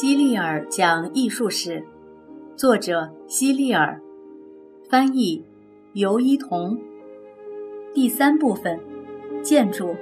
[0.00, 1.84] 希利尔讲艺术史，
[2.56, 4.00] 作者希利尔，
[4.88, 5.44] 翻译
[5.92, 6.80] 尤一彤。
[7.92, 8.80] 第三部分，
[9.42, 9.94] 建筑。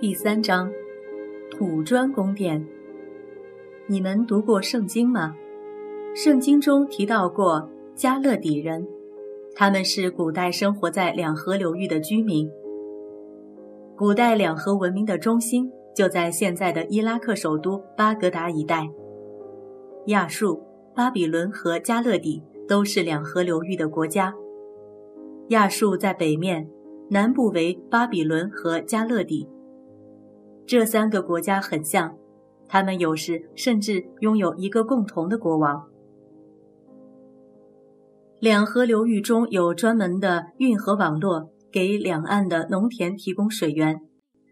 [0.00, 0.72] 第三章，
[1.50, 2.66] 土砖宫殿。
[3.86, 5.36] 你们读过圣经吗？
[6.14, 8.88] 圣经中提到过加勒底人，
[9.54, 12.50] 他们是古代生活在两河流域的居民。
[13.94, 15.70] 古代两河文明的中心。
[15.98, 18.88] 就在现在的伊拉克首都巴格达一带，
[20.06, 20.62] 亚述、
[20.94, 24.32] 巴比伦和加勒底都是两河流域的国家。
[25.48, 26.70] 亚述在北面，
[27.10, 29.48] 南部为巴比伦和加勒底。
[30.64, 32.16] 这三个国家很像，
[32.68, 35.84] 他们有时甚至拥有一个共同的国王。
[38.38, 44.00] 两河流域中有专门的运河网络，给两岸的农田提供水源。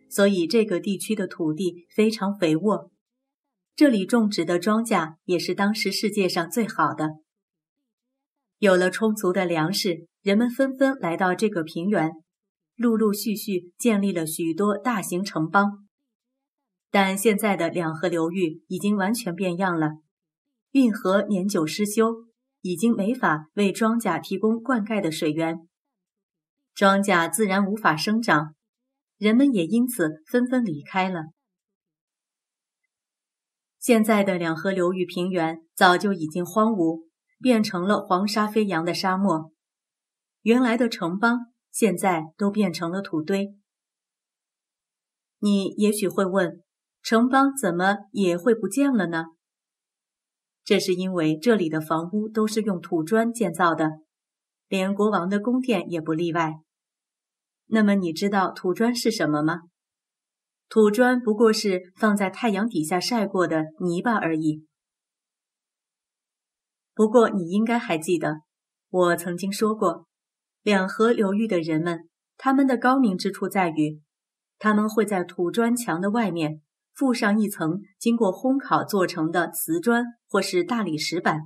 [0.08, 2.90] 所以，这个地区的土地非常肥沃，
[3.74, 7.10] 这里种植的庄稼也是当时世界上最好的。
[8.58, 12.12] 有了充足的粮食，人们纷纷来到这个平原，
[12.74, 15.86] 陆陆续续建立了许多大型城邦。
[16.90, 19.98] 但现在的两河流域已经完全变样了，
[20.70, 22.24] 运河年久失修，
[22.62, 25.68] 已经没法为庄稼提供灌溉的水源，
[26.74, 28.55] 庄稼自然无法生长。
[29.18, 31.24] 人们也因此纷纷离开了。
[33.78, 37.06] 现在的两河流域平原早就已经荒芜，
[37.38, 39.52] 变成了黄沙飞扬的沙漠。
[40.42, 43.54] 原来的城邦现在都变成了土堆。
[45.38, 46.62] 你也许会问，
[47.02, 49.26] 城邦怎么也会不见了呢？
[50.64, 54.00] 这是因为这里的房屋都是用土砖建造的，
[54.66, 56.54] 连国王的宫殿也不例外。
[57.66, 59.62] 那么你知道土砖是什么吗？
[60.68, 64.66] 土砖不过是放在太阳底下晒过的泥巴而已。
[66.94, 68.40] 不过你应该还记得，
[68.88, 70.06] 我曾经说过，
[70.62, 74.00] 两河流域的人们，他们的高明之处在于，
[74.58, 76.62] 他们会在土砖墙的外面
[76.94, 81.42] 附上一层经过烘烤做成的瓷砖或是大理石板。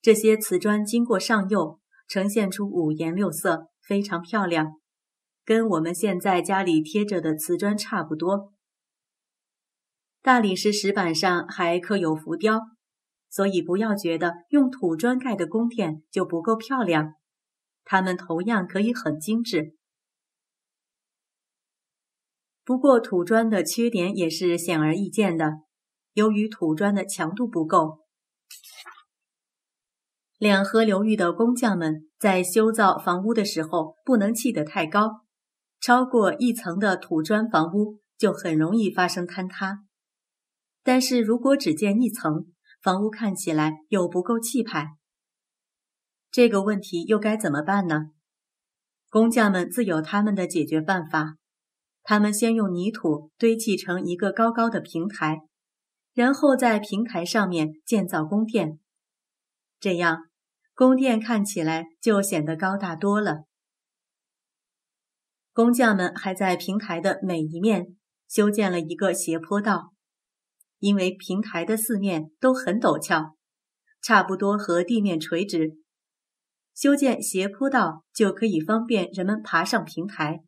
[0.00, 4.78] 这些瓷砖经过上釉，呈现出五颜六色，非常漂亮。
[5.46, 8.52] 跟我们现在家里贴着的瓷砖差不多，
[10.20, 12.60] 大理石石板上还刻有浮雕，
[13.30, 17.14] 所以不要觉得用土砖盖的宫殿就不够漂亮，
[17.84, 19.76] 它们同样可以很精致。
[22.64, 25.60] 不过土砖的缺点也是显而易见的，
[26.14, 28.00] 由于土砖的强度不够，
[30.38, 35.25] 两河流域的工匠们在修造房屋的时候不能砌得太高。
[35.80, 39.84] 超过一层的土砖房屋就很容易发生坍塌，
[40.82, 42.46] 但是如果只建一层，
[42.82, 44.96] 房屋看起来又不够气派。
[46.30, 48.10] 这个问题又该怎么办呢？
[49.08, 51.36] 工匠们自有他们的解决办法。
[52.02, 55.40] 他们先用泥土堆砌成一个高高的平台，
[56.14, 58.78] 然后在平台上面建造宫殿，
[59.80, 60.28] 这样
[60.72, 63.46] 宫殿看起来就显得高大多了。
[65.56, 67.96] 工匠们还在平台的每一面
[68.28, 69.94] 修建了一个斜坡道，
[70.80, 73.38] 因为平台的四面都很陡峭，
[74.02, 75.78] 差不多和地面垂直，
[76.74, 80.42] 修建斜坡道就可以方便人们爬上平台。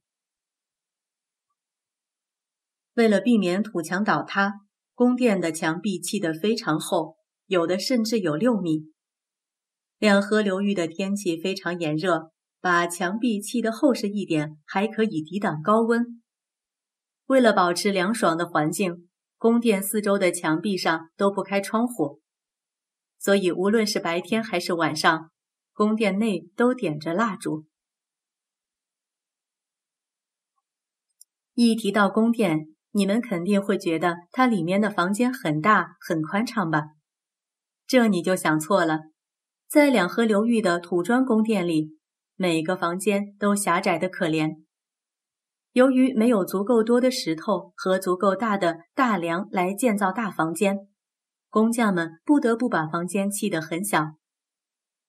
[2.92, 4.56] 为了避免土墙倒塌，
[4.94, 7.16] 宫殿的墙壁砌得非常厚，
[7.46, 8.92] 有的甚至有六米。
[9.96, 12.30] 两河流域的天气非常炎热。
[12.68, 16.22] 把墙壁砌得厚实一点，还可以抵挡高温。
[17.24, 22.20] 为了保持凉爽的环境，宫殿四周的墙壁上都不开窗户，
[23.18, 25.30] 所以无论是白天还是晚上，
[25.72, 27.64] 宫殿内都点着蜡烛。
[31.54, 36.88] 一提到宫殿，你们肯定会觉得它里面的房间很大、很宽敞吧？
[37.86, 39.04] 这你就想错了，
[39.66, 41.96] 在两河流域的土砖宫殿里。
[42.40, 44.62] 每个房间都狭窄的可怜。
[45.72, 50.88] 由于没有足够多的石头和足够大的大梁来建造大房间，
[51.50, 54.12] 工匠们不得不把房间砌得很小。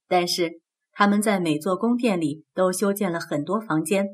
[0.08, 0.60] 但是
[0.92, 4.08] 他们在每座宫殿里都修建了很多房间，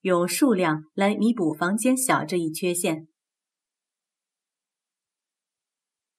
[0.00, 3.06] 用数量来弥补房间小这一缺陷。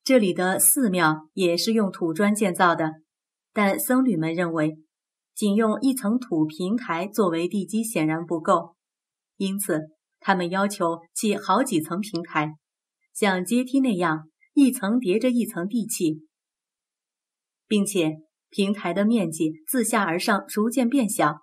[0.05, 2.93] 这里的寺庙也是用土砖建造的，
[3.51, 4.77] 但僧侣们认为。
[5.39, 8.75] 仅用一层土平台作为地基显然不够，
[9.37, 9.79] 因此
[10.19, 12.57] 他们要求砌好几层平台，
[13.13, 16.27] 像阶梯那样一层叠着一层地砌，
[17.69, 18.17] 并且
[18.49, 21.37] 平台的面积自下而上逐渐变小，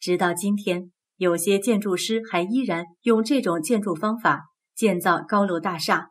[0.00, 6.10] 直到今天，有些建筑师还依然用这种建筑方法建造高楼大厦。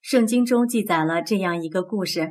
[0.00, 2.30] 圣经中记载了这样一个故事，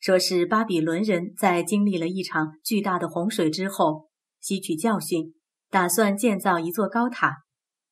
[0.00, 4.08] 说是巴比伦人在经历了一场巨大的洪水之后，
[4.40, 5.34] 吸取教训，
[5.70, 7.38] 打算建造一座高塔，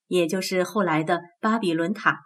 [0.07, 2.21] 也就是后来的巴比伦塔。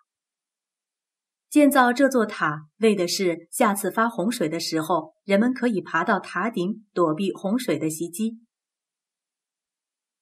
[1.48, 8.38] 建造这座塔，为的是下次发洪水的时候，人们可以爬到塔顶躲避洪水的袭击。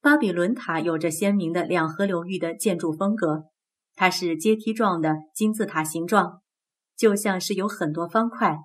[0.01, 3.45] 巴比伦塔有着鲜明的两河流域的建筑风格。
[3.95, 6.41] 它是阶梯状的金字塔形状，
[6.97, 8.57] 就像是有很多方块，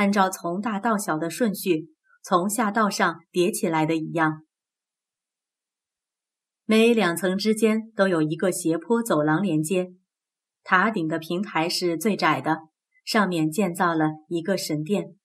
[0.00, 1.90] 按照从大到小的顺序
[2.22, 4.46] 从下到上叠起来的一样。
[6.64, 9.92] 每两层之间都有一个斜坡走廊连接。
[10.64, 12.60] 塔顶的平台是最窄的，
[13.04, 15.16] 上面建造了一个神殿。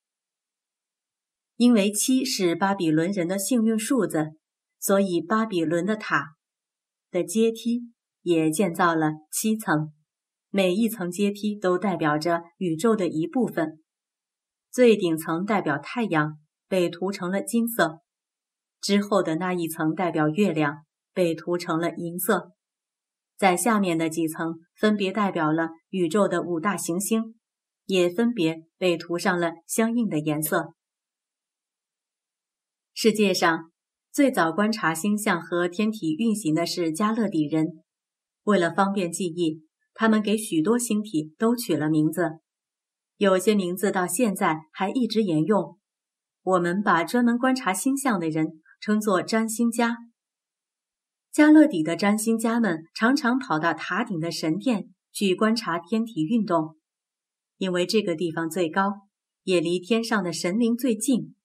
[1.55, 4.33] 因为七是巴比伦人的幸运数字，
[4.77, 6.35] 所以巴比伦的塔
[7.09, 7.93] 的阶梯。
[8.23, 9.93] 也建造了七层，
[10.49, 13.79] 每一层阶梯都代表着宇宙的一部分。
[14.75, 16.37] 最顶层代表太阳，
[16.67, 18.01] 被涂成了金色；
[18.81, 20.83] 之后的那一层代表月亮，
[21.13, 22.51] 被涂成了银色。
[23.37, 27.35] 在下面的几层分别代表了宇宙的五大行星，
[27.85, 30.73] 也分别被涂上了相应的颜色。
[32.93, 33.71] 世界上
[34.11, 37.81] 最早观察星象和天体运行的是加勒底人。
[38.43, 39.63] 为了方便记忆，
[39.93, 42.41] 他们给许多星体都取了名字，
[43.17, 45.77] 有些名字到现在还一直沿用。
[46.43, 49.97] 我们把专门观察星象的人称作占星家。
[51.31, 56.77] 加勒底的占星家们常常跑到塔顶的神殿去观察天体运动，
[57.57, 58.93] 因为这个地方最高，
[59.43, 61.35] 也离天上的神灵最近，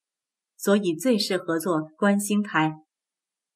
[0.56, 2.74] 所以最适合做观星台。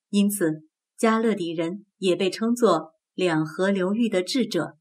[0.08, 0.66] 因此，
[0.96, 2.94] 加勒底人也被称作。
[3.14, 4.76] 两河流域的智者，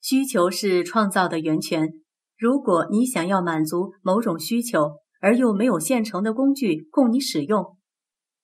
[0.00, 2.03] 需求是创造的源泉。
[2.36, 7.76] 如果你想要满足某种需求，而又没有现成的工具供你使用，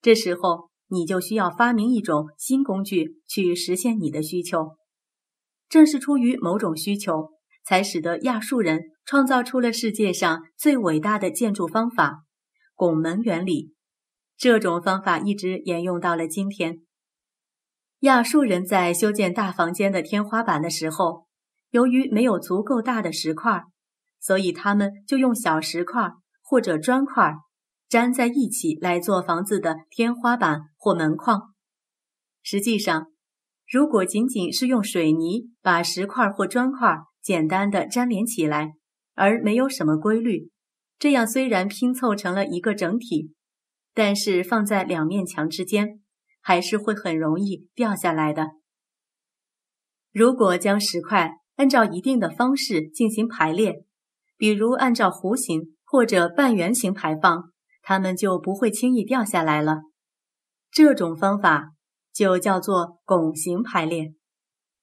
[0.01, 4.77] 这时候你就需要发明一种新工具去实现你的需求。
[5.69, 7.31] 正是出于某种需求，
[7.65, 12.25] 才使得亚述人创造出了世界上最伟大的建筑方法——
[12.75, 13.75] 拱门原理。
[14.37, 16.81] 这种方法一直沿用到了今天。
[18.01, 21.27] 亚述人在修建大房间的天花板的时候，
[21.71, 23.65] 由于没有足够大的石块，
[24.21, 26.13] 所以他们就用小石块
[26.43, 27.35] 或者砖块
[27.89, 31.55] 粘在一起来做房子的天花板或门框。
[32.43, 33.07] 实际上，
[33.69, 38.75] 如果仅仅是用水泥把石块或砖块简单的粘连起来，
[39.15, 40.51] 而没有什么规律，
[40.99, 43.33] 这样虽然拼凑成了一个整体，
[43.93, 46.01] 但是放在两面墙之间。
[46.43, 48.47] 还是会很容易掉下来的。
[50.11, 53.85] 如果将石块按照一定的方式进行排列，
[54.41, 59.83] 比如按照弧形或者半圆形排放，它们就不会轻易掉下来了。
[60.71, 61.73] 这种方法
[62.15, 64.15] 就叫做拱形排列。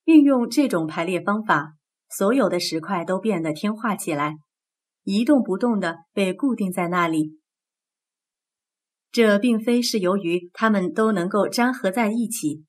[0.04, 1.74] 运用这种排列方法，
[2.08, 4.36] 所有的石块都变得听话起来，
[5.04, 7.40] 一动不动地被固定在那里。
[9.12, 12.64] 这并非是由于它们都能够粘合在一起。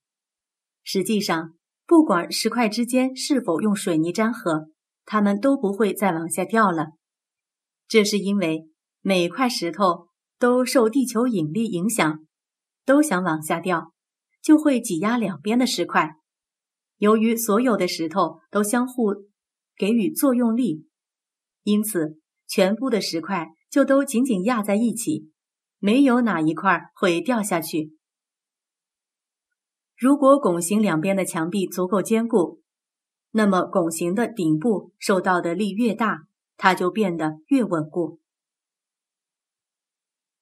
[0.83, 1.53] 实际上，
[1.87, 4.71] 不管石块之间是否用水泥粘合，
[5.11, 6.89] 它们都不会再往下掉了。
[7.87, 8.69] 这是因为
[9.01, 12.27] 每块石头都受地球引力影响，
[12.85, 13.95] 都想往下掉，
[14.43, 16.17] 就会挤压两边的石块。
[16.99, 19.15] 由于所有的石头都相互
[19.75, 20.85] 给予作用力，
[21.63, 25.31] 因此全部的石块就都紧紧压在一起。
[25.79, 27.97] 没有哪一块会掉下去。
[29.97, 32.61] 如果拱形两边的墙壁足够坚固，
[33.31, 38.21] 那么拱形的顶部受到的力越大，它就变得越稳固。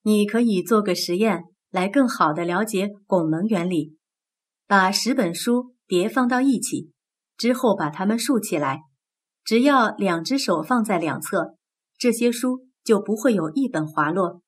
[0.03, 3.97] 你可以做个实验，来更好的了解拱门原理。
[4.69, 6.93] 把十本书叠放到一起，
[7.37, 8.83] 之后把它们竖起来，
[9.45, 11.57] 只要两只手放在两侧，
[11.99, 14.43] 这些书就不会有一本滑落。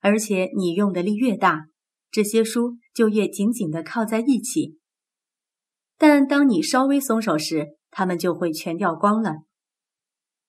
[0.00, 1.66] 而且你用的力越大，
[2.10, 4.78] 这些书就越紧紧地靠在一起。
[5.96, 9.42] 但当你稍微松手时，它们就会全掉光了。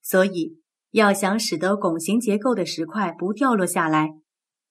[0.02, 0.60] 所以，
[0.90, 4.10] 要想使得拱形结构的石块不掉落下来，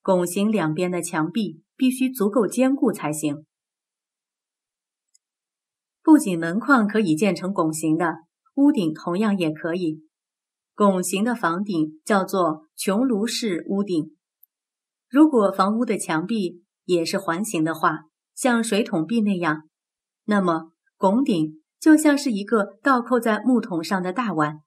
[0.02, 3.46] 拱形两边的墙壁必须足够坚固才行。
[6.02, 8.16] 不仅门框可以建成拱形的，
[8.56, 10.02] 屋顶同样也可以。
[10.74, 14.16] 拱形的房顶叫做穹庐式屋顶。
[15.08, 19.68] 如果房屋的墙壁也是环形的话，像水桶壁那样，
[20.24, 24.60] 那么拱顶就像是一个倒扣在木桶上的大碗。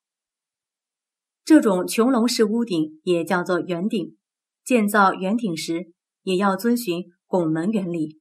[1.46, 4.18] 这种穹隆式屋顶也叫做圆顶。
[4.66, 5.94] 建造圆顶时，
[6.24, 8.20] 也要遵循拱门原理。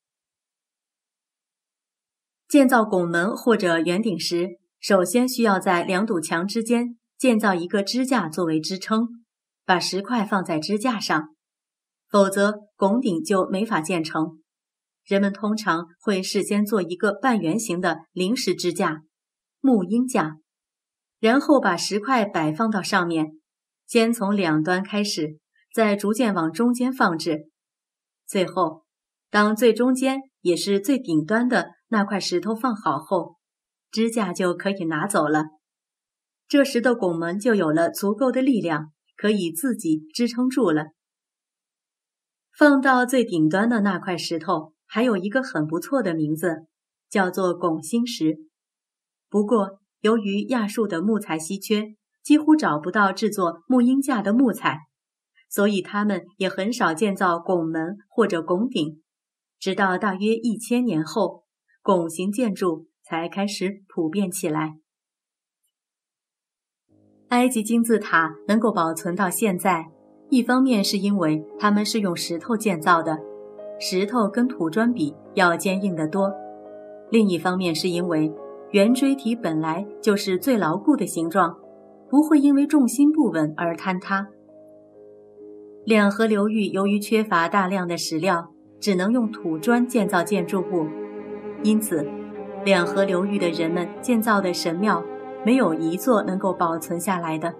[2.46, 9.08] 建造拱门或者圆顶时，首先需要在两堵墙之间建造一个支架作为支撑，
[9.64, 11.34] 把石块放在支架上，
[12.08, 14.43] 否则拱顶就没法建成。
[15.04, 19.02] 人们通常会事先做一个半圆形的临时支架——
[19.60, 20.38] 木鹰架，
[21.18, 23.38] 然后把石块摆放到上面，
[23.86, 25.38] 先从两端开始。
[25.72, 27.50] 再逐渐往中间放置，
[28.28, 28.84] 最后，
[29.28, 33.38] 当最中间也是最顶端的那块石头放好后，
[33.90, 35.46] 支架就可以拿走了。
[36.46, 40.92] 这时的拱门就有了足够的力量，可以自己支撑住了。
[42.56, 46.66] 放到最顶端的那块石头还有一个很不错的名字，
[47.08, 48.38] 叫做拱心石。
[49.28, 54.80] 不过，由于亚树的木材稀缺，几乎找不到制作木鹰架的木材。
[55.50, 59.02] 所以他们也很少建造拱门或者拱顶，
[59.60, 61.44] 直到大约一千年后，
[61.80, 64.80] 拱形建筑才开始普遍起来。
[67.28, 69.86] 埃及金字塔能够保存到现在，
[70.28, 73.18] 一方面是因为它们是用石头建造的，
[73.78, 76.30] 石头跟土砖比要坚硬得多；
[77.10, 78.32] 另一方面是因为
[78.70, 81.56] 圆锥体本来就是最牢固的形状，
[82.08, 84.26] 不会因为重心不稳而坍塌。
[85.84, 88.50] 两河流域由于缺乏大量的石料，
[88.80, 90.86] 只能用土砖建造建筑物，
[91.62, 92.06] 因此，
[92.64, 95.04] 两河流域的人们建造的神庙
[95.44, 97.52] 没有一座能够保存下来的。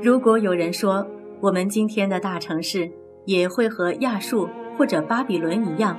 [0.00, 1.04] 如果有人说
[1.40, 2.90] 我们今天的大城市
[3.24, 5.98] 也会和亚述或者巴比伦一样，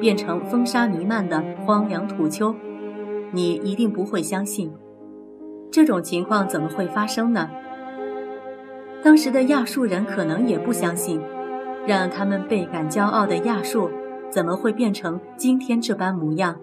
[0.00, 2.54] 变成风沙弥漫的荒凉土丘，
[3.30, 4.72] 你一定不会相信。
[5.70, 7.48] 这种情况怎么会发生呢？
[9.02, 11.20] 当时的亚述人可能也不相信，
[11.86, 13.90] 让他们倍感骄傲的亚述
[14.30, 16.56] 怎么会变成今天这般模样？